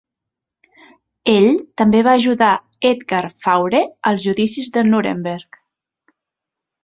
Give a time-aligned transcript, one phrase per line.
[1.33, 1.49] Ell
[1.81, 2.47] també va ajudar
[2.91, 5.61] Edgar Faure als Judicis de Nuremberg.